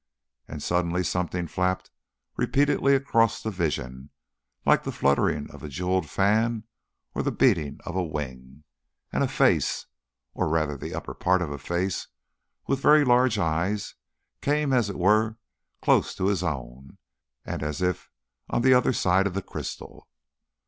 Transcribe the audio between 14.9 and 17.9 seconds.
were close to his own and as